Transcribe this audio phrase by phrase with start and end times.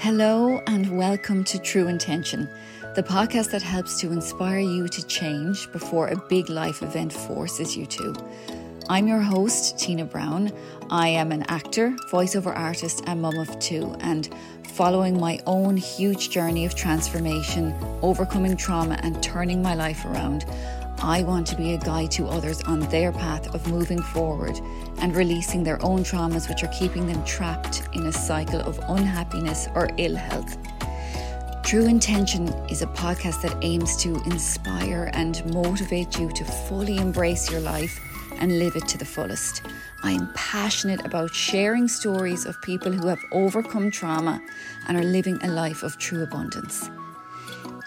[0.00, 2.48] Hello, and welcome to True Intention,
[2.94, 7.76] the podcast that helps to inspire you to change before a big life event forces
[7.76, 8.14] you to.
[8.88, 10.52] I'm your host, Tina Brown.
[10.88, 14.34] I am an actor, voiceover artist, and mum of two, and
[14.68, 20.46] following my own huge journey of transformation, overcoming trauma, and turning my life around.
[21.02, 24.60] I want to be a guide to others on their path of moving forward
[24.98, 29.66] and releasing their own traumas, which are keeping them trapped in a cycle of unhappiness
[29.74, 30.58] or ill health.
[31.64, 37.50] True Intention is a podcast that aims to inspire and motivate you to fully embrace
[37.50, 37.98] your life
[38.38, 39.62] and live it to the fullest.
[40.02, 44.42] I am passionate about sharing stories of people who have overcome trauma
[44.86, 46.90] and are living a life of true abundance.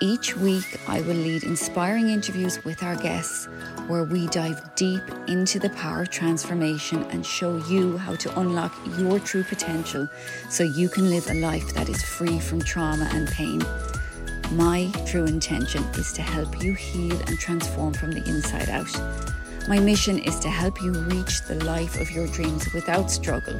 [0.03, 3.45] Each week, I will lead inspiring interviews with our guests
[3.87, 8.75] where we dive deep into the power of transformation and show you how to unlock
[8.97, 10.09] your true potential
[10.49, 13.63] so you can live a life that is free from trauma and pain.
[14.51, 18.91] My true intention is to help you heal and transform from the inside out.
[19.69, 23.57] My mission is to help you reach the life of your dreams without struggle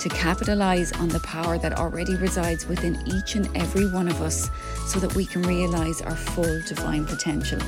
[0.00, 4.50] to capitalize on the power that already resides within each and every one of us
[4.86, 7.58] so that we can realize our full divine potential.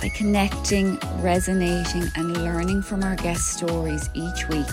[0.00, 4.66] By connecting, resonating, and learning from our guest stories each week,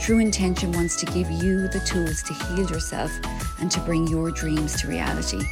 [0.00, 3.10] True Intention wants to give you the tools to heal yourself
[3.60, 5.42] and to bring your dreams to reality.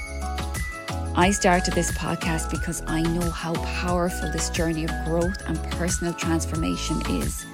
[1.16, 6.12] I started this podcast because I know how powerful this journey of growth and personal
[6.12, 7.46] transformation is.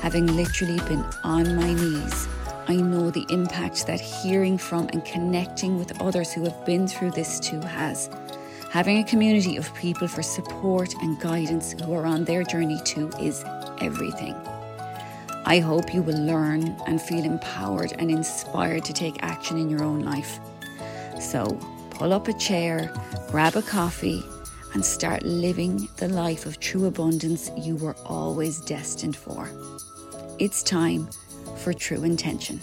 [0.00, 2.28] Having literally been on my knees
[2.66, 7.10] I know the impact that hearing from and connecting with others who have been through
[7.10, 8.08] this too has.
[8.70, 13.10] Having a community of people for support and guidance who are on their journey too
[13.20, 13.44] is
[13.80, 14.34] everything.
[15.44, 19.84] I hope you will learn and feel empowered and inspired to take action in your
[19.84, 20.40] own life.
[21.20, 21.58] So,
[21.90, 22.90] pull up a chair,
[23.28, 24.24] grab a coffee,
[24.72, 29.50] and start living the life of true abundance you were always destined for.
[30.38, 31.08] It's time
[31.64, 32.60] for true intention.